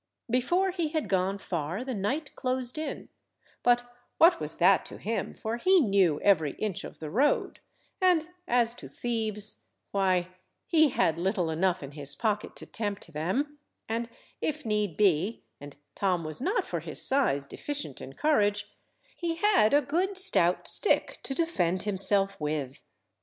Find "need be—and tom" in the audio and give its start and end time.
14.65-16.23